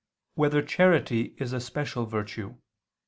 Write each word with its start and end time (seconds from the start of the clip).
4] 0.35 0.41
Whether 0.41 0.61
Charity 0.63 1.35
Is 1.37 1.53
a 1.53 1.59
Special 1.61 2.07
Virtue? 2.07 2.55